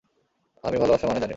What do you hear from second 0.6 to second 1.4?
আমি ভালবাসার মানে জানি না।